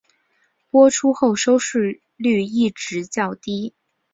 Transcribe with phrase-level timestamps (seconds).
[0.71, 3.75] 播出后收视率一直较低。